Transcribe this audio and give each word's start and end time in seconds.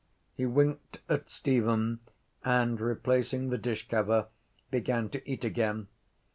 He 0.33 0.47
winked 0.47 0.99
at 1.09 1.29
Stephen 1.29 1.99
and, 2.43 2.81
replacing 2.81 3.49
the 3.51 3.59
dishcover, 3.59 4.29
began 4.71 5.09
to 5.09 5.21
eat 5.31 5.43
again. 5.45 5.89